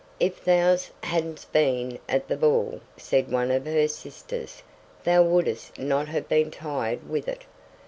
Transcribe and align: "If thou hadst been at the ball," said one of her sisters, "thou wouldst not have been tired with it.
"If 0.19 0.43
thou 0.43 0.75
hadst 1.03 1.51
been 1.53 1.99
at 2.09 2.27
the 2.27 2.35
ball," 2.35 2.81
said 2.97 3.31
one 3.31 3.51
of 3.51 3.67
her 3.67 3.87
sisters, 3.87 4.63
"thou 5.03 5.21
wouldst 5.21 5.77
not 5.77 6.07
have 6.07 6.27
been 6.27 6.49
tired 6.49 7.07
with 7.07 7.27
it. 7.27 7.43